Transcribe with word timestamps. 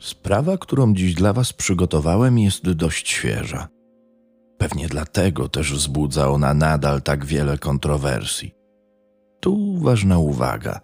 Sprawa, 0.00 0.58
którą 0.58 0.94
dziś 0.94 1.14
dla 1.14 1.32
Was 1.32 1.52
przygotowałem, 1.52 2.38
jest 2.38 2.70
dość 2.70 3.08
świeża. 3.08 3.68
Pewnie 4.58 4.88
dlatego 4.88 5.48
też 5.48 5.72
wzbudza 5.72 6.28
ona 6.28 6.54
nadal 6.54 7.02
tak 7.02 7.24
wiele 7.24 7.58
kontrowersji. 7.58 8.54
Tu 9.40 9.78
ważna 9.78 10.18
uwaga. 10.18 10.80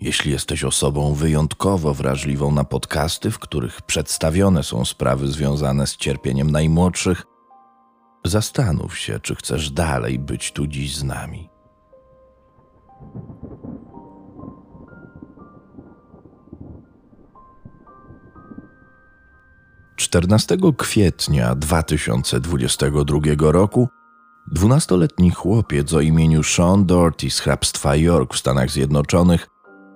Jeśli 0.00 0.32
jesteś 0.32 0.64
osobą 0.64 1.14
wyjątkowo 1.14 1.94
wrażliwą 1.94 2.52
na 2.52 2.64
podcasty, 2.64 3.30
w 3.30 3.38
których 3.38 3.82
przedstawione 3.82 4.62
są 4.62 4.84
sprawy 4.84 5.28
związane 5.28 5.86
z 5.86 5.96
cierpieniem 5.96 6.50
najmłodszych, 6.50 7.22
zastanów 8.24 8.98
się, 8.98 9.20
czy 9.20 9.34
chcesz 9.34 9.70
dalej 9.70 10.18
być 10.18 10.52
tu 10.52 10.66
dziś 10.66 10.96
z 10.96 11.04
nami. 11.04 11.48
14 20.08 20.58
kwietnia 20.76 21.54
2022 21.54 23.20
roku 23.38 23.88
dwunastoletni 24.52 25.30
chłopiec 25.30 25.92
o 25.92 26.00
imieniu 26.00 26.42
Sean 26.42 26.86
Doherty 26.86 27.30
z 27.30 27.40
hrabstwa 27.40 27.96
York 27.96 28.34
w 28.34 28.38
Stanach 28.38 28.70
Zjednoczonych 28.70 29.48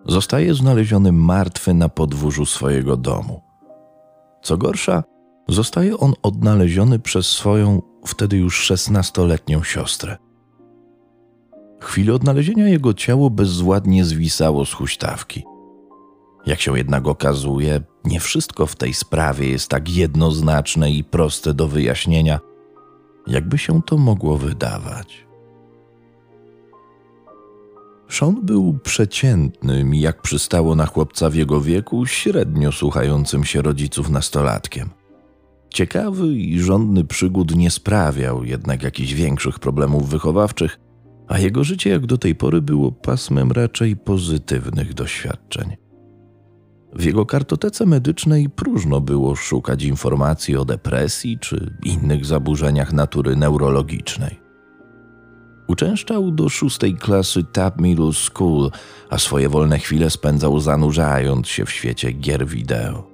zostaje 0.07 0.55
znaleziony 0.55 1.13
martwy 1.13 1.75
na 1.75 1.89
podwórzu 1.89 2.47
swojego 2.47 2.97
domu. 2.97 3.43
Co 4.43 4.57
gorsza, 4.57 5.03
zostaje 5.49 5.99
on 5.99 6.13
odnaleziony 6.23 6.99
przez 6.99 7.27
swoją 7.27 7.83
wtedy 8.07 8.37
już 8.37 8.57
szesnastoletnią 8.57 9.63
siostrę. 9.63 10.17
W 11.81 11.85
chwili 11.85 12.11
odnalezienia 12.11 12.69
jego 12.69 12.95
ciało 12.95 13.31
bezwładnie 13.31 14.05
zwisało 14.05 14.67
z 14.67 14.73
huśtawki. 14.73 15.45
Jak 16.47 16.61
się 16.61 16.79
jednak 16.79 17.07
okazuje, 17.07 17.81
nie 18.05 18.21
wszystko 18.21 18.67
w 18.67 18.77
tej 18.77 18.95
sprawie 18.95 19.49
jest 19.49 19.69
tak 19.69 19.89
jednoznaczne 19.89 20.91
i 20.91 21.05
proste 21.05 21.55
do 21.55 21.69
wyjaśnienia, 21.69 22.41
jakby 23.27 23.59
się 23.59 23.83
to 23.83 23.99
mogło 23.99 24.39
wydawać. 24.39 25.27
Sean 28.09 28.41
był 28.43 28.79
przeciętnym 28.83 29.95
jak 29.95 30.23
przystało 30.23 30.75
na 30.75 30.87
chłopca 30.87 31.31
w 31.31 31.35
jego 31.35 31.61
wieku, 31.61 32.07
średnio 32.07 32.73
słuchającym 32.73 33.45
się 33.45 33.63
rodziców 33.63 34.11
nastolatkiem. 34.11 34.91
Ciekawy 35.71 36.27
i 36.27 36.61
żądny 36.61 37.05
przygód 37.05 37.57
nie 37.57 37.71
sprawiał 37.71 38.45
jednak 38.45 38.83
jakichś 38.83 39.13
większych 39.13 39.59
problemów 39.59 40.09
wychowawczych, 40.09 40.81
a 41.29 41.39
jego 41.39 41.65
życie 41.65 41.91
jak 41.91 42.07
do 42.07 42.19
tej 42.19 42.35
pory 42.35 42.63
było 42.63 42.93
pasmem 42.93 43.53
raczej 43.53 43.97
pozytywnych 43.97 44.95
doświadczeń. 44.95 45.82
W 46.95 47.05
jego 47.05 47.27
kartotece 47.27 47.87
medycznej 47.87 48.49
próżno 48.49 49.01
było 49.01 49.37
szukać 49.37 49.85
informacji 49.85 50.57
o 50.57 50.65
depresji 50.65 51.39
czy 51.39 51.77
innych 51.85 52.27
zaburzeniach 52.27 52.93
natury 52.93 53.37
neurologicznej. 53.37 54.41
Uczęszczał 55.69 56.31
do 56.31 56.49
szóstej 56.49 56.95
klasy 56.95 57.45
Tab 57.45 57.81
Middle 57.81 58.13
School, 58.13 58.71
a 59.11 59.19
swoje 59.19 59.49
wolne 59.49 59.79
chwile 59.79 60.11
spędzał 60.11 60.61
zanurzając 60.61 61.49
się 61.49 61.65
w 61.65 61.71
świecie 61.71 62.13
gier 62.13 62.47
wideo. 62.47 63.07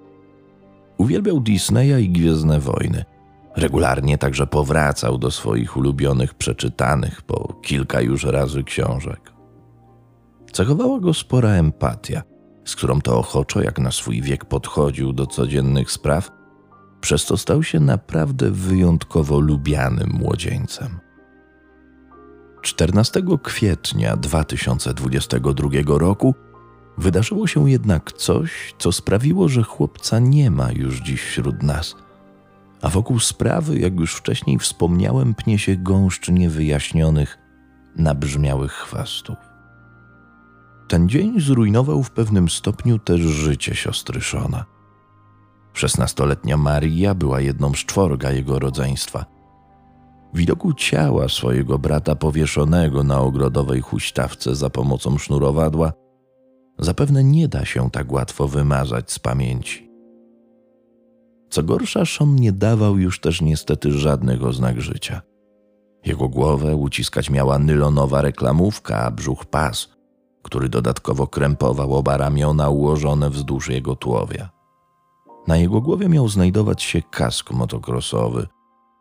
Uwielbiał 0.96 1.40
Disneya 1.40 2.04
i 2.04 2.10
Gwiezdne 2.10 2.60
Wojny. 2.60 3.04
Regularnie 3.56 4.18
także 4.18 4.46
powracał 4.46 5.18
do 5.18 5.30
swoich 5.30 5.76
ulubionych 5.76 6.34
przeczytanych 6.34 7.22
po 7.22 7.60
kilka 7.62 8.00
już 8.00 8.24
razy 8.24 8.64
książek. 8.64 9.32
Cechowała 10.52 11.00
go 11.00 11.14
spora 11.14 11.50
empatia– 11.50 12.22
z 12.68 12.76
którą 12.76 13.00
to 13.00 13.18
ochoczo, 13.18 13.62
jak 13.62 13.78
na 13.78 13.90
swój 13.90 14.22
wiek 14.22 14.44
podchodził 14.44 15.12
do 15.12 15.26
codziennych 15.26 15.90
spraw, 15.90 16.30
przez 17.00 17.26
to 17.26 17.36
stał 17.36 17.62
się 17.62 17.80
naprawdę 17.80 18.50
wyjątkowo 18.50 19.40
lubianym 19.40 20.10
młodzieńcem. 20.10 20.98
14 22.62 23.22
kwietnia 23.42 24.16
2022 24.16 25.68
roku 25.86 26.34
wydarzyło 26.98 27.46
się 27.46 27.70
jednak 27.70 28.12
coś, 28.12 28.74
co 28.78 28.92
sprawiło, 28.92 29.48
że 29.48 29.62
chłopca 29.62 30.18
nie 30.18 30.50
ma 30.50 30.72
już 30.72 31.00
dziś 31.00 31.22
wśród 31.22 31.62
nas, 31.62 31.96
a 32.82 32.88
wokół 32.88 33.20
sprawy, 33.20 33.78
jak 33.78 34.00
już 34.00 34.14
wcześniej 34.14 34.58
wspomniałem, 34.58 35.34
pnie 35.34 35.58
się 35.58 35.76
gąszcz 35.76 36.28
niewyjaśnionych, 36.28 37.38
nabrzmiałych 37.96 38.72
chwastów. 38.72 39.47
Ten 40.88 41.08
dzień 41.08 41.40
zrujnował 41.40 42.02
w 42.02 42.10
pewnym 42.10 42.48
stopniu 42.48 42.98
też 42.98 43.20
życie 43.20 43.74
siostry 43.74 44.20
Szona. 44.20 44.64
Szesnastoletnia 45.72 46.56
Maria 46.56 47.14
była 47.14 47.40
jedną 47.40 47.74
z 47.74 47.78
czworga 47.78 48.30
jego 48.30 48.58
rodzeństwa. 48.58 49.26
Widoku 50.34 50.72
ciała 50.72 51.28
swojego 51.28 51.78
brata 51.78 52.14
powieszonego 52.14 53.04
na 53.04 53.20
ogrodowej 53.20 53.80
huśtawce 53.80 54.54
za 54.54 54.70
pomocą 54.70 55.18
sznurowadła 55.18 55.92
zapewne 56.78 57.24
nie 57.24 57.48
da 57.48 57.64
się 57.64 57.90
tak 57.90 58.12
łatwo 58.12 58.48
wymazać 58.48 59.12
z 59.12 59.18
pamięci. 59.18 59.90
Co 61.50 61.62
gorsza, 61.62 62.04
Szon 62.04 62.34
nie 62.34 62.52
dawał 62.52 62.98
już 62.98 63.20
też 63.20 63.40
niestety 63.40 63.92
żadnych 63.92 64.44
oznak 64.44 64.80
życia. 64.80 65.22
Jego 66.04 66.28
głowę 66.28 66.76
uciskać 66.76 67.30
miała 67.30 67.58
nylonowa 67.58 68.22
reklamówka, 68.22 69.04
a 69.04 69.10
brzuch 69.10 69.44
pas– 69.44 69.88
który 70.48 70.68
dodatkowo 70.68 71.26
krępował 71.26 71.94
oba 71.94 72.16
ramiona 72.16 72.68
ułożone 72.68 73.30
wzdłuż 73.30 73.68
jego 73.68 73.96
tułowia. 73.96 74.48
Na 75.46 75.56
jego 75.56 75.80
głowie 75.80 76.08
miał 76.08 76.28
znajdować 76.28 76.82
się 76.82 77.02
kask 77.02 77.50
motocrossowy. 77.50 78.46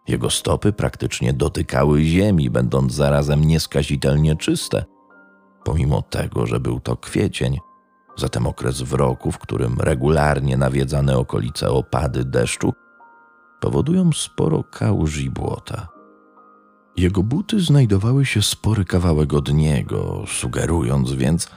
Jego 0.07 0.30
stopy 0.30 0.74
praktycznie 0.74 1.34
dotykały 1.34 2.03
ziemi, 2.03 2.50
będąc 2.50 2.94
zarazem 2.94 3.44
nieskazitelnie 3.44 4.36
czyste, 4.36 4.86
pomimo 5.63 6.02
tego, 6.02 6.46
że 6.46 6.59
był 6.59 6.80
to 6.80 6.97
kwiecień, 6.97 7.59
zatem 8.18 8.47
okres 8.47 8.81
w 8.81 8.94
roku, 8.94 9.31
w 9.31 9.38
którym 9.38 9.78
regularnie 9.80 10.57
nawiedzane 10.57 11.18
okolice 11.18 11.69
opady 11.69 12.25
deszczu 12.25 12.74
powodują 13.62 14.09
sporo 14.13 14.63
kałuż 14.63 15.18
i 15.18 15.30
błota. 15.30 15.97
Jego 16.97 17.24
buty 17.24 17.59
znajdowały 17.59 18.25
się 18.25 18.41
spory 18.41 18.85
kawałek 18.85 19.34
od 19.34 19.53
niego, 19.53 20.24
sugerując 20.28 21.12
więc, 21.12 21.50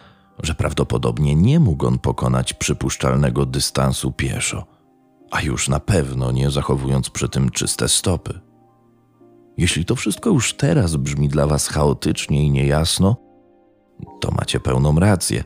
że 0.43 0.55
prawdopodobnie 0.55 1.35
nie 1.35 1.61
mógł 1.61 1.87
on 1.87 1.99
pokonać 1.99 2.55
przypuszczalnego 2.55 3.47
dystansu 3.47 4.13
pieszo, 4.13 4.67
a 5.31 5.43
już 5.43 5.69
na 5.69 5.81
pewno 5.81 6.33
nie 6.33 6.51
zachowując 6.51 7.11
przy 7.11 7.29
tym 7.29 7.51
czyste 7.51 7.89
stopy. 7.89 8.41
Jeśli 9.57 9.85
to 9.85 9.97
wszystko 9.97 10.31
już 10.31 10.55
teraz 10.55 10.97
brzmi 10.97 11.29
dla 11.29 11.47
Was 11.47 11.69
chaotycznie 11.69 12.45
i 12.45 12.51
niejasno, 12.51 13.17
to 14.21 14.31
macie 14.31 14.61
pełną 14.61 14.99
rację. 14.99 15.45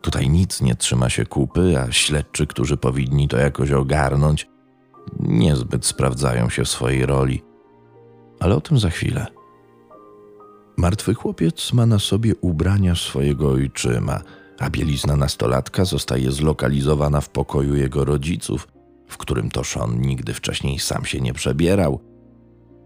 Tutaj 0.00 0.30
nic 0.30 0.60
nie 0.60 0.74
trzyma 0.74 1.08
się 1.08 1.26
kupy, 1.26 1.80
a 1.80 1.92
śledczy, 1.92 2.46
którzy 2.46 2.76
powinni 2.76 3.28
to 3.28 3.36
jakoś 3.36 3.70
ogarnąć, 3.70 4.48
niezbyt 5.20 5.86
sprawdzają 5.86 6.48
się 6.48 6.64
w 6.64 6.68
swojej 6.68 7.06
roli 7.06 7.51
ale 8.42 8.56
o 8.56 8.60
tym 8.60 8.78
za 8.78 8.90
chwilę. 8.90 9.26
Martwy 10.76 11.14
chłopiec 11.14 11.72
ma 11.72 11.86
na 11.86 11.98
sobie 11.98 12.36
ubrania 12.36 12.94
swojego 12.94 13.50
ojczyma, 13.50 14.20
a 14.58 14.70
bielizna 14.70 15.16
nastolatka 15.16 15.84
zostaje 15.84 16.30
zlokalizowana 16.30 17.20
w 17.20 17.28
pokoju 17.28 17.76
jego 17.76 18.04
rodziców, 18.04 18.68
w 19.08 19.16
którym 19.16 19.50
to 19.50 19.64
Sean 19.64 20.00
nigdy 20.00 20.34
wcześniej 20.34 20.78
sam 20.78 21.04
się 21.04 21.20
nie 21.20 21.32
przebierał. 21.32 22.00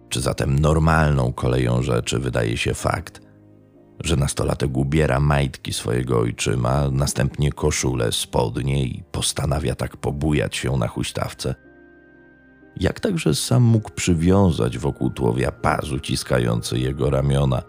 Czy 0.08 0.20
zatem 0.20 0.58
normalną 0.58 1.32
koleją 1.32 1.82
rzeczy 1.82 2.18
wydaje 2.18 2.56
się 2.56 2.74
fakt, 2.74 3.20
że 4.00 4.16
nastolatek 4.16 4.76
ubiera 4.76 5.20
majtki 5.20 5.72
swojego 5.72 6.18
ojczyma, 6.18 6.90
następnie 6.90 7.52
koszulę, 7.52 8.12
spodnie 8.12 8.84
i 8.84 9.02
postanawia 9.12 9.74
tak 9.74 9.96
pobujać 9.96 10.56
się 10.56 10.76
na 10.76 10.88
huśtawce– 10.88 11.54
jak 12.76 13.00
także 13.00 13.34
sam 13.34 13.62
mógł 13.62 13.90
przywiązać 13.90 14.78
wokół 14.78 15.10
tułowia 15.10 15.52
pas 15.52 15.92
uciskający 15.92 16.78
jego 16.78 17.10
ramiona, 17.10 17.62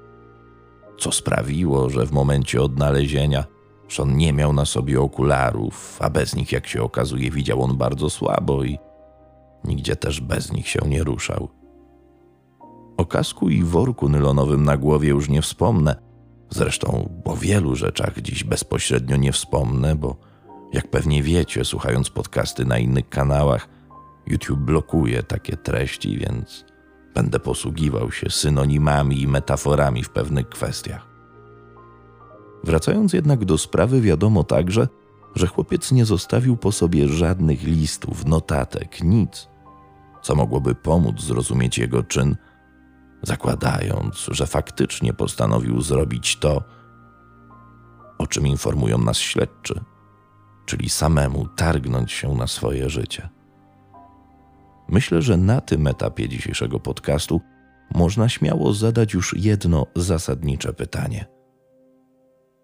co 0.99 1.11
sprawiło, 1.11 1.89
że 1.89 2.05
w 2.05 2.11
momencie 2.11 2.61
odnalezienia 2.61 3.43
Sean 3.89 4.17
nie 4.17 4.33
miał 4.33 4.53
na 4.53 4.65
sobie 4.65 5.01
okularów, 5.01 5.97
a 6.01 6.09
bez 6.09 6.35
nich, 6.35 6.51
jak 6.51 6.67
się 6.67 6.83
okazuje, 6.83 7.31
widział 7.31 7.63
on 7.63 7.77
bardzo 7.77 8.09
słabo 8.09 8.63
i 8.63 8.77
nigdzie 9.63 9.95
też 9.95 10.21
bez 10.21 10.51
nich 10.51 10.67
się 10.67 10.79
nie 10.87 11.03
ruszał. 11.03 11.49
O 12.97 13.05
kasku 13.05 13.49
i 13.49 13.63
worku 13.63 14.09
nylonowym 14.09 14.63
na 14.63 14.77
głowie 14.77 15.09
już 15.09 15.29
nie 15.29 15.41
wspomnę. 15.41 15.95
Zresztą 16.49 17.09
o 17.25 17.35
wielu 17.35 17.75
rzeczach 17.75 18.21
dziś 18.21 18.43
bezpośrednio 18.43 19.17
nie 19.17 19.31
wspomnę, 19.31 19.95
bo 19.95 20.15
jak 20.73 20.87
pewnie 20.87 21.23
wiecie, 21.23 21.65
słuchając 21.65 22.09
podcasty 22.09 22.65
na 22.65 22.77
innych 22.77 23.09
kanałach, 23.09 23.76
YouTube 24.27 24.59
blokuje 24.59 25.23
takie 25.23 25.57
treści, 25.57 26.17
więc 26.17 26.65
będę 27.13 27.39
posługiwał 27.39 28.11
się 28.11 28.29
synonimami 28.29 29.21
i 29.21 29.27
metaforami 29.27 30.03
w 30.03 30.09
pewnych 30.09 30.49
kwestiach. 30.49 31.07
Wracając 32.63 33.13
jednak 33.13 33.45
do 33.45 33.57
sprawy, 33.57 34.01
wiadomo 34.01 34.43
także, 34.43 34.87
że 35.35 35.47
chłopiec 35.47 35.91
nie 35.91 36.05
zostawił 36.05 36.57
po 36.57 36.71
sobie 36.71 37.07
żadnych 37.07 37.63
listów, 37.63 38.25
notatek, 38.25 39.03
nic, 39.03 39.47
co 40.21 40.35
mogłoby 40.35 40.75
pomóc 40.75 41.21
zrozumieć 41.21 41.77
jego 41.77 42.03
czyn, 42.03 42.35
zakładając, 43.21 44.27
że 44.31 44.47
faktycznie 44.47 45.13
postanowił 45.13 45.81
zrobić 45.81 46.35
to, 46.35 46.63
o 48.17 48.27
czym 48.27 48.47
informują 48.47 48.97
nas 48.97 49.17
śledczy, 49.17 49.83
czyli 50.65 50.89
samemu 50.89 51.47
targnąć 51.47 52.11
się 52.11 52.35
na 52.35 52.47
swoje 52.47 52.89
życie. 52.89 53.36
Myślę, 54.89 55.21
że 55.21 55.37
na 55.37 55.61
tym 55.61 55.87
etapie 55.87 56.29
dzisiejszego 56.29 56.79
podcastu 56.79 57.41
można 57.95 58.29
śmiało 58.29 58.73
zadać 58.73 59.13
już 59.13 59.35
jedno 59.37 59.85
zasadnicze 59.95 60.73
pytanie: 60.73 61.25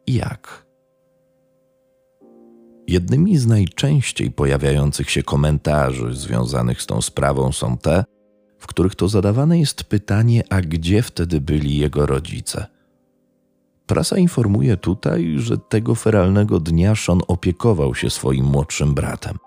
jak? 0.08 0.66
Jednymi 2.88 3.38
z 3.38 3.48
najczęściej 3.48 4.32
pojawiających 4.32 5.10
się 5.10 5.24
komentarzy 5.24 6.14
związanych 6.14 6.82
z 6.82 6.86
tą 6.86 7.02
sprawą 7.02 7.52
są 7.52 7.78
te, 7.78 8.04
w 8.60 8.68
których 8.68 8.96
to 8.96 9.08
zadawane 9.08 9.60
jest 9.60 9.84
pytanie, 9.84 10.44
a 10.50 10.62
gdzie 10.62 11.02
wtedy 11.02 11.42
byli 11.42 11.78
jego 11.78 12.06
rodzice. 12.06 12.66
Prasa 13.86 14.18
informuje 14.18 14.78
tutaj, 14.78 15.36
że 15.38 15.58
tego 15.58 15.96
feralnego 15.96 16.60
dnia 16.60 16.96
Sean 16.96 17.22
opiekował 17.28 17.96
się 17.96 18.10
swoim 18.10 18.46
młodszym 18.46 18.94
bratem. 18.94 19.38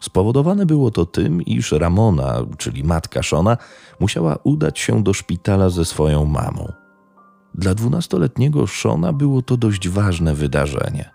Spowodowane 0.00 0.66
było 0.66 0.90
to 0.90 1.06
tym, 1.06 1.42
iż 1.42 1.72
Ramona, 1.72 2.36
czyli 2.58 2.84
matka 2.84 3.22
Shona, 3.22 3.56
musiała 4.00 4.38
udać 4.44 4.78
się 4.78 5.02
do 5.02 5.14
szpitala 5.14 5.70
ze 5.70 5.84
swoją 5.84 6.24
mamą. 6.24 6.72
Dla 7.54 7.74
dwunastoletniego 7.74 8.66
Shona 8.66 9.12
było 9.12 9.42
to 9.42 9.56
dość 9.56 9.88
ważne 9.88 10.34
wydarzenie. 10.34 11.10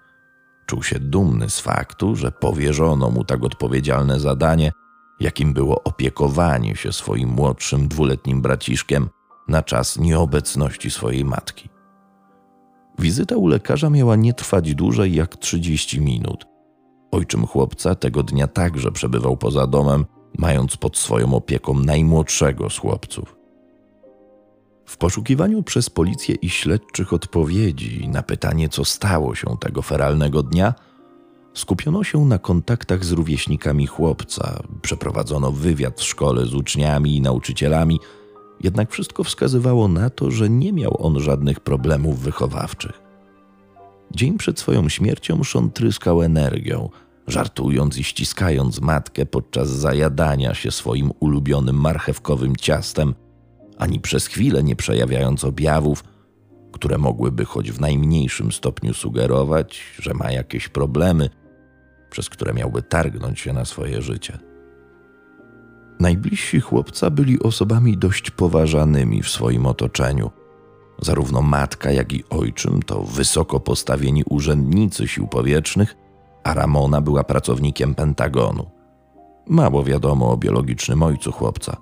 Czuł 0.66 0.84
się 0.84 1.00
dumny 1.00 1.50
z 1.50 1.60
faktu, 1.60 2.16
że 2.16 2.32
powierzono 2.32 3.10
mu 3.10 3.24
tak 3.24 3.44
odpowiedzialne 3.44 4.20
zadanie, 4.20 4.72
jakim 5.20 5.54
było 5.54 5.84
opiekowanie 5.84 6.76
się 6.76 6.94
swoim 6.94 7.30
młodszym 7.30 7.88
dwuletnim 7.88 8.42
braciszkiem 8.42 9.10
na 9.48 9.64
czas 9.64 10.00
nieobecności 10.00 10.92
swojej 10.92 11.26
matki. 11.26 11.70
Wizyta 13.00 13.36
u 13.36 13.48
lekarza 13.48 13.90
miała 13.90 14.16
nie 14.16 14.34
trwać 14.34 14.76
dłużej 14.76 15.16
jak 15.16 15.38
30 15.38 16.02
minut. 16.02 16.53
Ojczym 17.14 17.48
chłopca 17.48 17.96
tego 17.96 18.24
dnia 18.24 18.48
także 18.48 18.92
przebywał 18.92 19.38
poza 19.38 19.68
domem, 19.68 20.06
mając 20.38 20.78
pod 20.78 20.98
swoją 20.98 21.34
opieką 21.34 21.74
najmłodszego 21.74 22.70
z 22.70 22.78
chłopców. 22.78 23.36
W 24.86 24.98
poszukiwaniu 24.98 25.64
przez 25.64 25.90
policję 25.90 26.36
i 26.36 26.50
śledczych 26.50 27.14
odpowiedzi 27.14 28.08
na 28.08 28.24
pytanie, 28.24 28.70
co 28.70 28.86
stało 28.86 29.36
się 29.36 29.58
tego 29.60 29.82
feralnego 29.82 30.44
dnia, 30.44 30.74
skupiono 31.54 32.04
się 32.04 32.26
na 32.26 32.40
kontaktach 32.40 33.06
z 33.06 33.12
rówieśnikami 33.12 33.88
chłopca, 33.88 34.64
przeprowadzono 34.82 35.52
wywiad 35.52 36.00
w 36.00 36.04
szkole 36.04 36.46
z 36.46 36.54
uczniami 36.54 37.18
i 37.18 37.22
nauczycielami, 37.22 38.00
jednak 38.64 38.92
wszystko 38.92 39.24
wskazywało 39.24 39.88
na 39.88 40.10
to, 40.10 40.32
że 40.32 40.50
nie 40.50 40.74
miał 40.74 41.06
on 41.06 41.20
żadnych 41.20 41.60
problemów 41.60 42.20
wychowawczych. 42.20 43.04
Dzień 44.12 44.38
przed 44.38 44.60
swoją 44.60 44.90
śmiercią 44.90 45.44
Szon 45.44 45.72
tryskał 45.72 46.22
energią, 46.22 46.90
żartując 47.28 47.98
i 47.98 48.04
ściskając 48.04 48.82
matkę 48.82 49.26
podczas 49.26 49.70
zajadania 49.70 50.54
się 50.54 50.72
swoim 50.72 51.12
ulubionym 51.20 51.76
marchewkowym 51.76 52.56
ciastem, 52.56 53.14
ani 53.78 54.00
przez 54.00 54.28
chwilę 54.28 54.64
nie 54.64 54.76
przejawiając 54.76 55.44
objawów, 55.44 56.04
które 56.72 56.98
mogłyby 56.98 57.46
choć 57.46 57.72
w 57.72 57.80
najmniejszym 57.80 58.52
stopniu 58.52 58.94
sugerować, 58.94 59.82
że 60.00 60.14
ma 60.14 60.32
jakieś 60.32 60.70
problemy, 60.70 61.30
przez 62.10 62.30
które 62.30 62.54
miałby 62.54 62.82
targnąć 62.82 63.40
się 63.40 63.54
na 63.54 63.66
swoje 63.66 64.02
życie. 64.02 64.40
Najbliżsi 66.00 66.60
chłopca 66.60 67.10
byli 67.10 67.40
osobami 67.40 67.98
dość 67.98 68.32
poważanymi 68.32 69.24
w 69.24 69.30
swoim 69.30 69.66
otoczeniu. 69.66 70.32
Zarówno 71.02 71.42
matka, 71.42 71.92
jak 71.92 72.14
i 72.14 72.24
ojczym 72.30 72.82
to 72.82 73.04
wysoko 73.04 73.60
postawieni 73.60 74.24
urzędnicy 74.30 75.08
sił 75.08 75.28
powietrznych, 75.28 75.96
a 76.44 76.54
Ramona 76.54 77.02
była 77.02 77.24
pracownikiem 77.24 77.96
Pentagonu. 77.96 78.66
Mało 79.48 79.84
wiadomo 79.84 80.32
o 80.32 80.38
biologicznym 80.38 81.04
ojcu 81.04 81.32
chłopca. 81.32 81.78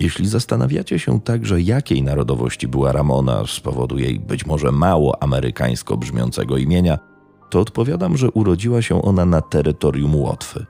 Jeśli 0.00 0.28
zastanawiacie 0.28 0.98
się 0.98 1.20
także, 1.20 1.60
jakiej 1.60 2.02
narodowości 2.02 2.68
była 2.68 2.92
Ramona 2.92 3.46
z 3.46 3.60
powodu 3.60 3.98
jej 3.98 4.20
być 4.20 4.46
może 4.46 4.72
mało 4.72 5.22
amerykańsko 5.22 5.96
brzmiącego 5.96 6.56
imienia, 6.56 6.98
to 7.50 7.60
odpowiadam, 7.60 8.16
że 8.16 8.30
urodziła 8.30 8.82
się 8.82 9.02
ona 9.02 9.24
na 9.24 9.40
terytorium 9.40 10.16
Łotwy. 10.16 10.66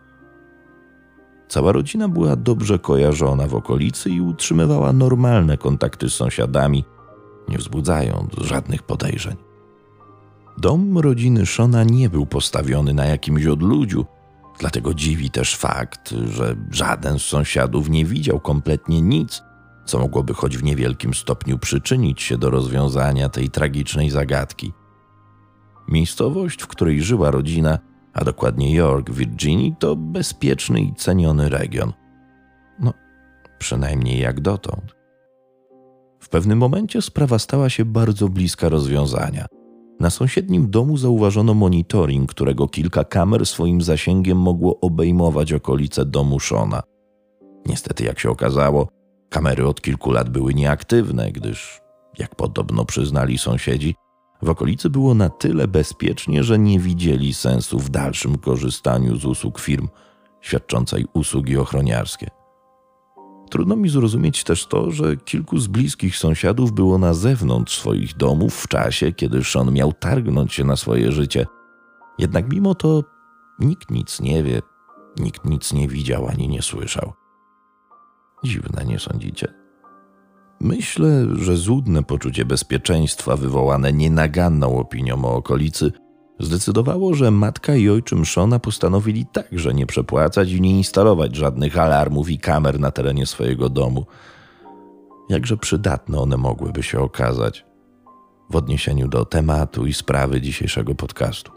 Cała 1.48 1.72
rodzina 1.72 2.08
była 2.08 2.36
dobrze 2.36 2.78
kojarzona 2.78 3.46
w 3.46 3.54
okolicy 3.54 4.10
i 4.10 4.20
utrzymywała 4.20 4.92
normalne 4.92 5.56
kontakty 5.56 6.10
z 6.10 6.14
sąsiadami, 6.14 6.84
nie 7.48 7.58
wzbudzając 7.58 8.34
żadnych 8.34 8.82
podejrzeń. 8.82 9.49
Dom 10.60 10.98
rodziny 10.98 11.46
Shona 11.46 11.84
nie 11.84 12.10
był 12.10 12.26
postawiony 12.26 12.94
na 12.94 13.04
jakimś 13.04 13.46
odludziu, 13.46 14.06
dlatego 14.58 14.94
dziwi 14.94 15.30
też 15.30 15.56
fakt, 15.56 16.10
że 16.10 16.56
żaden 16.70 17.18
z 17.18 17.22
sąsiadów 17.22 17.90
nie 17.90 18.04
widział 18.04 18.40
kompletnie 18.40 19.02
nic, 19.02 19.42
co 19.84 19.98
mogłoby 19.98 20.34
choć 20.34 20.56
w 20.56 20.62
niewielkim 20.62 21.14
stopniu 21.14 21.58
przyczynić 21.58 22.22
się 22.22 22.38
do 22.38 22.50
rozwiązania 22.50 23.28
tej 23.28 23.50
tragicznej 23.50 24.10
zagadki. 24.10 24.72
Miejscowość, 25.88 26.62
w 26.62 26.66
której 26.66 27.02
żyła 27.02 27.30
rodzina, 27.30 27.78
a 28.12 28.24
dokładnie 28.24 28.74
York, 28.74 29.10
Virginii, 29.10 29.74
to 29.78 29.96
bezpieczny 29.96 30.80
i 30.80 30.94
ceniony 30.94 31.48
region. 31.48 31.92
No, 32.80 32.94
przynajmniej 33.58 34.20
jak 34.20 34.40
dotąd. 34.40 34.94
W 36.20 36.28
pewnym 36.28 36.58
momencie 36.58 37.02
sprawa 37.02 37.38
stała 37.38 37.70
się 37.70 37.84
bardzo 37.84 38.28
bliska 38.28 38.68
rozwiązania. 38.68 39.59
Na 40.00 40.10
sąsiednim 40.10 40.70
domu 40.70 40.96
zauważono 40.96 41.54
monitoring, 41.54 42.30
którego 42.30 42.68
kilka 42.68 43.04
kamer 43.04 43.46
swoim 43.46 43.82
zasięgiem 43.82 44.38
mogło 44.38 44.80
obejmować 44.80 45.52
okolice 45.52 46.04
domu 46.04 46.40
Shona. 46.40 46.82
Niestety, 47.66 48.04
jak 48.04 48.20
się 48.20 48.30
okazało, 48.30 48.88
kamery 49.30 49.66
od 49.66 49.80
kilku 49.80 50.10
lat 50.10 50.28
były 50.28 50.54
nieaktywne, 50.54 51.32
gdyż, 51.32 51.80
jak 52.18 52.34
podobno 52.34 52.84
przyznali 52.84 53.38
sąsiedzi, 53.38 53.94
w 54.42 54.50
okolicy 54.50 54.90
było 54.90 55.14
na 55.14 55.28
tyle 55.28 55.68
bezpiecznie, 55.68 56.44
że 56.44 56.58
nie 56.58 56.78
widzieli 56.78 57.34
sensu 57.34 57.78
w 57.78 57.90
dalszym 57.90 58.38
korzystaniu 58.38 59.16
z 59.16 59.24
usług 59.24 59.60
firm 59.60 59.88
świadczącej 60.40 61.06
usługi 61.12 61.56
ochroniarskie. 61.56 62.39
Trudno 63.50 63.76
mi 63.76 63.88
zrozumieć 63.88 64.44
też 64.44 64.66
to, 64.66 64.90
że 64.90 65.16
kilku 65.16 65.58
z 65.58 65.66
bliskich 65.66 66.16
sąsiadów 66.16 66.72
było 66.72 66.98
na 66.98 67.14
zewnątrz 67.14 67.78
swoich 67.78 68.16
domów 68.16 68.54
w 68.54 68.68
czasie, 68.68 69.12
kiedy 69.12 69.44
Sean 69.44 69.72
miał 69.72 69.92
targnąć 69.92 70.54
się 70.54 70.64
na 70.64 70.76
swoje 70.76 71.12
życie. 71.12 71.46
Jednak 72.18 72.52
mimo 72.52 72.74
to 72.74 73.04
nikt 73.58 73.90
nic 73.90 74.20
nie 74.20 74.42
wie, 74.42 74.62
nikt 75.20 75.44
nic 75.44 75.72
nie 75.72 75.88
widział 75.88 76.28
ani 76.28 76.48
nie 76.48 76.62
słyszał. 76.62 77.12
Dziwne, 78.44 78.84
nie 78.84 78.98
sądzicie? 78.98 79.54
Myślę, 80.60 81.26
że 81.36 81.56
złudne 81.56 82.02
poczucie 82.02 82.44
bezpieczeństwa 82.44 83.36
wywołane 83.36 83.92
nienaganną 83.92 84.78
opinią 84.78 85.24
o 85.24 85.36
okolicy 85.36 85.92
zdecydowało, 86.40 87.14
że 87.14 87.30
matka 87.30 87.74
i 87.74 87.88
ojczym 87.88 88.22
postanowili 88.62 89.26
także 89.26 89.74
nie 89.74 89.86
przepłacać 89.86 90.50
i 90.50 90.60
nie 90.60 90.70
instalować 90.70 91.36
żadnych 91.36 91.78
alarmów 91.78 92.30
i 92.30 92.38
kamer 92.38 92.80
na 92.80 92.90
terenie 92.90 93.26
swojego 93.26 93.68
domu. 93.68 94.06
Jakże 95.28 95.56
przydatne 95.56 96.18
one 96.18 96.36
mogłyby 96.36 96.82
się 96.82 97.00
okazać 97.00 97.64
w 98.50 98.56
odniesieniu 98.56 99.08
do 99.08 99.24
tematu 99.24 99.86
i 99.86 99.92
sprawy 99.92 100.40
dzisiejszego 100.40 100.94
podcastu. 100.94 101.52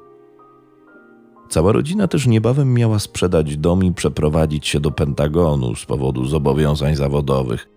Cała 1.50 1.72
rodzina 1.72 2.08
też 2.08 2.28
niebawem 2.28 2.74
miała 2.74 3.00
sprzedać 3.00 3.58
dom 3.58 3.84
i 3.84 3.94
przeprowadzić 3.94 4.68
się 4.68 4.80
do 4.80 4.92
Pentagonu 4.92 5.76
z 5.76 5.86
powodu 5.86 6.26
zobowiązań 6.26 6.96
zawodowych. 6.96 7.70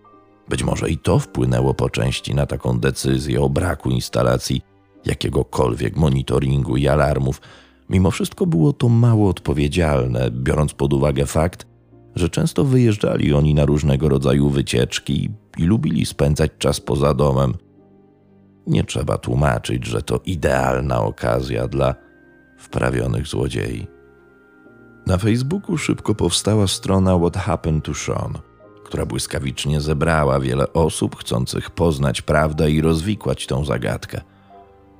Być 0.48 0.64
może 0.64 0.90
i 0.90 0.98
to 0.98 1.18
wpłynęło 1.18 1.75
po 1.75 1.90
części 1.90 2.34
na 2.34 2.46
taką 2.46 2.78
decyzję 2.78 3.42
o 3.42 3.48
braku 3.48 3.90
instalacji 3.90 4.60
jakiegokolwiek 5.06 5.96
monitoringu 5.96 6.76
i 6.76 6.88
alarmów. 6.88 7.40
Mimo 7.90 8.10
wszystko 8.10 8.46
było 8.46 8.72
to 8.72 8.88
mało 8.88 9.30
odpowiedzialne, 9.30 10.30
biorąc 10.30 10.75
pod 10.75 10.92
uwagę 10.92 11.26
fakt, 11.26 11.66
że 12.14 12.28
często 12.28 12.64
wyjeżdżali 12.64 13.32
oni 13.32 13.54
na 13.54 13.64
różnego 13.64 14.08
rodzaju 14.08 14.50
wycieczki 14.50 15.30
i 15.58 15.64
lubili 15.64 16.06
spędzać 16.06 16.50
czas 16.58 16.80
poza 16.80 17.14
domem. 17.14 17.54
Nie 18.66 18.84
trzeba 18.84 19.18
tłumaczyć, 19.18 19.86
że 19.86 20.02
to 20.02 20.20
idealna 20.26 21.00
okazja 21.02 21.68
dla 21.68 21.94
wprawionych 22.58 23.26
złodziei. 23.26 23.86
Na 25.06 25.18
Facebooku 25.18 25.78
szybko 25.78 26.14
powstała 26.14 26.66
strona 26.66 27.18
What 27.18 27.36
Happened 27.36 27.84
to 27.84 27.94
Sean– 27.94 28.38
która 28.86 29.06
błyskawicznie 29.06 29.80
zebrała 29.80 30.40
wiele 30.40 30.72
osób 30.72 31.16
chcących 31.16 31.70
poznać 31.70 32.22
prawdę 32.22 32.70
i 32.70 32.80
rozwikłać 32.80 33.46
tą 33.46 33.64
zagadkę. 33.64 34.20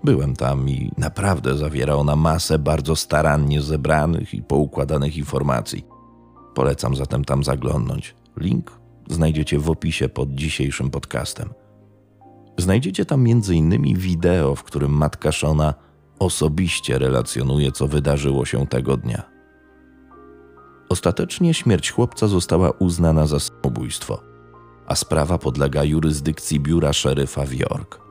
Byłem 0.05 0.37
tam 0.37 0.69
i 0.69 0.91
naprawdę 0.99 1.57
zawiera 1.57 1.95
ona 1.95 2.17
masę 2.17 2.59
bardzo 2.59 2.97
starannie 2.97 3.63
zebranych 3.63 4.35
i 4.35 4.43
poukładanych 4.43 5.17
informacji. 5.17 5.87
Polecam 6.55 6.97
zatem 6.97 7.25
tam 7.25 7.45
zaglądnąć. 7.45 8.15
Link 8.37 8.79
znajdziecie 9.11 9.59
w 9.59 9.71
opisie 9.71 10.09
pod 10.09 10.35
dzisiejszym 10.35 10.91
podcastem. 10.91 11.49
Znajdziecie 12.59 13.05
tam 13.05 13.25
m.in. 13.27 13.99
wideo, 13.99 14.55
w 14.55 14.63
którym 14.63 14.91
matka 14.91 15.33
Shona 15.33 15.75
osobiście 16.19 16.99
relacjonuje, 16.99 17.73
co 17.73 17.89
wydarzyło 17.89 18.45
się 18.45 18.67
tego 18.67 18.97
dnia. 18.97 19.23
Ostatecznie 20.89 21.55
śmierć 21.55 21.91
chłopca 21.91 22.27
została 22.27 22.71
uznana 22.71 23.27
za 23.27 23.41
samobójstwo, 23.41 24.23
a 24.87 24.95
sprawa 24.95 25.39
podlega 25.39 25.85
jurysdykcji 25.85 26.61
biura 26.61 26.93
szeryfa 26.93 27.47
w 27.47 27.53
York. 27.53 28.06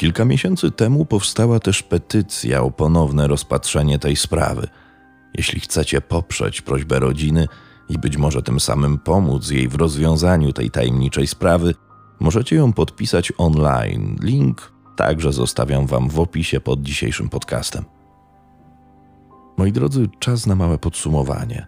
Kilka 0.00 0.24
miesięcy 0.24 0.70
temu 0.70 1.04
powstała 1.04 1.60
też 1.60 1.82
petycja 1.82 2.62
o 2.62 2.70
ponowne 2.70 3.26
rozpatrzenie 3.26 3.98
tej 3.98 4.16
sprawy. 4.16 4.68
Jeśli 5.34 5.60
chcecie 5.60 6.00
poprzeć 6.00 6.60
prośbę 6.60 6.98
rodziny 6.98 7.48
i 7.88 7.98
być 7.98 8.16
może 8.16 8.42
tym 8.42 8.60
samym 8.60 8.98
pomóc 8.98 9.50
jej 9.50 9.68
w 9.68 9.74
rozwiązaniu 9.74 10.52
tej 10.52 10.70
tajemniczej 10.70 11.26
sprawy, 11.26 11.74
możecie 12.20 12.56
ją 12.56 12.72
podpisać 12.72 13.32
online. 13.38 14.16
Link 14.22 14.72
także 14.96 15.32
zostawiam 15.32 15.86
Wam 15.86 16.08
w 16.08 16.20
opisie 16.20 16.60
pod 16.60 16.82
dzisiejszym 16.82 17.28
podcastem. 17.28 17.84
Moi 19.56 19.72
drodzy, 19.72 20.08
czas 20.18 20.46
na 20.46 20.54
małe 20.54 20.78
podsumowanie. 20.78 21.66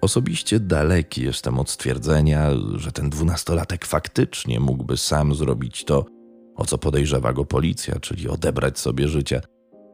Osobiście 0.00 0.60
daleki 0.60 1.22
jestem 1.22 1.58
od 1.58 1.70
stwierdzenia, 1.70 2.50
że 2.74 2.92
ten 2.92 3.10
dwunastolatek 3.10 3.86
faktycznie 3.86 4.60
mógłby 4.60 4.96
sam 4.96 5.34
zrobić 5.34 5.84
to, 5.84 6.17
o 6.58 6.66
co 6.66 6.78
podejrzewa 6.78 7.32
go 7.32 7.44
policja, 7.44 8.00
czyli 8.00 8.28
odebrać 8.28 8.78
sobie 8.78 9.08
życie. 9.08 9.40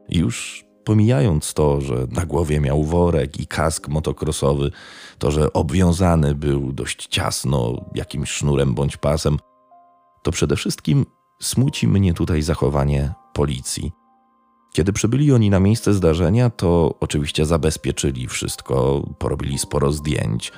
Już 0.09 0.65
pomijając 0.85 1.53
to, 1.53 1.81
że 1.81 2.07
na 2.11 2.25
głowie 2.25 2.59
miał 2.59 2.83
worek 2.83 3.39
i 3.39 3.47
kask 3.47 3.87
motocrossowy, 3.87 4.71
to, 5.19 5.31
że 5.31 5.53
obwiązany 5.53 6.35
był 6.35 6.73
dość 6.73 7.07
ciasno 7.07 7.85
jakimś 7.95 8.29
sznurem 8.29 8.73
bądź 8.73 8.97
pasem, 8.97 9.37
to 10.23 10.31
przede 10.31 10.55
wszystkim 10.55 11.05
smuci 11.41 11.87
mnie 11.87 12.13
tutaj 12.13 12.41
zachowanie 12.41 13.13
policji. 13.33 13.91
Kiedy 14.73 14.93
przybyli 14.93 15.33
oni 15.33 15.49
na 15.49 15.59
miejsce 15.59 15.93
zdarzenia, 15.93 16.49
to 16.49 16.95
oczywiście 16.99 17.45
zabezpieczyli 17.45 18.27
wszystko, 18.27 19.03
porobili 19.19 19.57
sporo 19.57 19.91
zdjęć. 19.91 20.51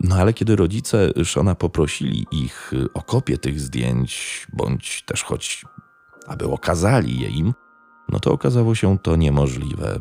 No 0.00 0.16
ale 0.16 0.32
kiedy 0.32 0.56
rodzice 0.56 1.10
Szona 1.24 1.54
poprosili 1.54 2.26
ich 2.32 2.72
o 2.94 3.02
kopię 3.02 3.38
tych 3.38 3.60
zdjęć, 3.60 4.46
bądź 4.52 5.02
też 5.06 5.22
choć 5.22 5.64
aby 6.26 6.48
okazali 6.48 7.20
je 7.20 7.28
im, 7.28 7.54
no 8.08 8.20
to 8.20 8.32
okazało 8.32 8.74
się 8.74 8.98
to 8.98 9.16
niemożliwe. 9.16 10.00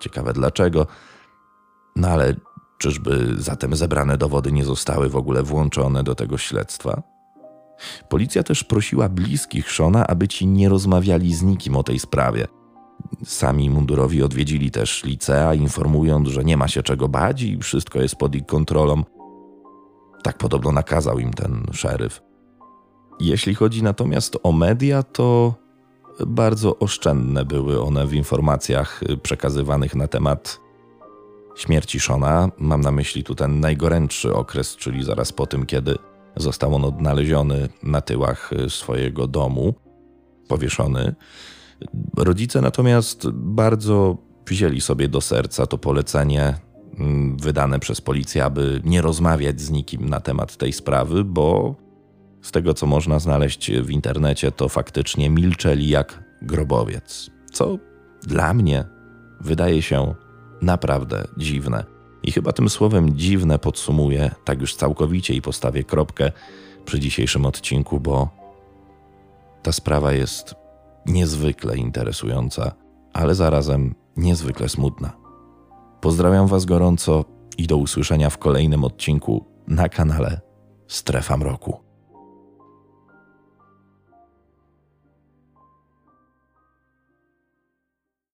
Ciekawe 0.00 0.32
dlaczego. 0.32 0.86
No 1.96 2.08
ale 2.08 2.34
czyżby 2.78 3.34
zatem 3.38 3.76
zebrane 3.76 4.18
dowody 4.18 4.52
nie 4.52 4.64
zostały 4.64 5.08
w 5.08 5.16
ogóle 5.16 5.42
włączone 5.42 6.02
do 6.02 6.14
tego 6.14 6.38
śledztwa? 6.38 7.02
Policja 8.08 8.42
też 8.42 8.64
prosiła 8.64 9.08
bliskich 9.08 9.70
Szona, 9.70 10.06
aby 10.06 10.28
ci 10.28 10.46
nie 10.46 10.68
rozmawiali 10.68 11.34
z 11.34 11.42
nikim 11.42 11.76
o 11.76 11.82
tej 11.82 11.98
sprawie. 11.98 12.46
Sami 13.24 13.70
mundurowi 13.70 14.22
odwiedzili 14.22 14.70
też 14.70 15.04
licea, 15.04 15.54
informując, 15.54 16.28
że 16.28 16.44
nie 16.44 16.56
ma 16.56 16.68
się 16.68 16.82
czego 16.82 17.08
bać 17.08 17.42
i 17.42 17.58
wszystko 17.58 18.00
jest 18.00 18.16
pod 18.16 18.34
ich 18.34 18.46
kontrolą. 18.46 19.04
Tak 20.24 20.38
podobno 20.38 20.72
nakazał 20.72 21.18
im 21.18 21.32
ten 21.32 21.66
szeryf. 21.72 22.22
Jeśli 23.20 23.54
chodzi 23.54 23.82
natomiast 23.82 24.38
o 24.42 24.52
media, 24.52 25.02
to 25.02 25.54
bardzo 26.26 26.78
oszczędne 26.78 27.44
były 27.44 27.82
one 27.82 28.06
w 28.06 28.14
informacjach 28.14 29.00
przekazywanych 29.22 29.94
na 29.94 30.08
temat 30.08 30.60
śmierci 31.56 32.00
Shona. 32.00 32.48
Mam 32.58 32.80
na 32.80 32.90
myśli 32.90 33.24
tu 33.24 33.34
ten 33.34 33.60
najgorętszy 33.60 34.34
okres, 34.34 34.76
czyli 34.76 35.04
zaraz 35.04 35.32
po 35.32 35.46
tym, 35.46 35.66
kiedy 35.66 35.94
został 36.36 36.74
on 36.74 36.84
odnaleziony 36.84 37.68
na 37.82 38.00
tyłach 38.00 38.50
swojego 38.68 39.26
domu, 39.26 39.74
powieszony. 40.48 41.14
Rodzice 42.16 42.60
natomiast 42.60 43.30
bardzo 43.30 44.16
wzięli 44.46 44.80
sobie 44.80 45.08
do 45.08 45.20
serca 45.20 45.66
to 45.66 45.78
polecenie 45.78 46.54
wydane 47.40 47.78
przez 47.78 48.00
policję, 48.00 48.44
aby 48.44 48.80
nie 48.84 49.02
rozmawiać 49.02 49.60
z 49.60 49.70
nikim 49.70 50.08
na 50.08 50.20
temat 50.20 50.56
tej 50.56 50.72
sprawy, 50.72 51.24
bo 51.24 51.74
z 52.42 52.50
tego 52.52 52.74
co 52.74 52.86
można 52.86 53.18
znaleźć 53.18 53.72
w 53.72 53.90
internecie, 53.90 54.52
to 54.52 54.68
faktycznie 54.68 55.30
milczeli 55.30 55.88
jak 55.88 56.24
grobowiec. 56.42 57.30
Co 57.52 57.78
dla 58.22 58.54
mnie 58.54 58.84
wydaje 59.40 59.82
się 59.82 60.14
naprawdę 60.62 61.24
dziwne. 61.36 61.84
I 62.22 62.32
chyba 62.32 62.52
tym 62.52 62.68
słowem 62.68 63.16
dziwne 63.16 63.58
podsumuję 63.58 64.30
tak 64.44 64.60
już 64.60 64.74
całkowicie 64.74 65.34
i 65.34 65.42
postawię 65.42 65.84
kropkę 65.84 66.32
przy 66.84 67.00
dzisiejszym 67.00 67.46
odcinku, 67.46 68.00
bo 68.00 68.28
ta 69.62 69.72
sprawa 69.72 70.12
jest 70.12 70.54
niezwykle 71.06 71.76
interesująca, 71.76 72.72
ale 73.12 73.34
zarazem 73.34 73.94
niezwykle 74.16 74.68
smutna. 74.68 75.23
Pozdrawiam 76.04 76.46
Was 76.46 76.64
gorąco 76.64 77.24
i 77.58 77.66
do 77.66 77.76
usłyszenia 77.76 78.30
w 78.30 78.38
kolejnym 78.38 78.84
odcinku 78.84 79.44
na 79.68 79.88
kanale 79.88 80.40
Strefa 80.88 81.36
Mroku. 81.36 81.83